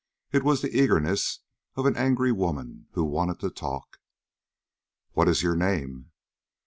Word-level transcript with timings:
It 0.31 0.41
was 0.43 0.63
the 0.63 0.75
eagerness 0.75 1.41
of 1.75 1.85
an 1.85 1.95
angry 1.95 2.31
woman 2.31 2.87
who 2.93 3.03
wanted 3.03 3.39
to 3.41 3.51
talk. 3.51 3.99
"What 5.13 5.27
is 5.27 5.43
your 5.43 5.55
name?" 5.55 6.09